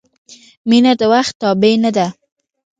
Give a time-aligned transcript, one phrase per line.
[0.69, 2.07] •مینه د وخت تابع نه ده.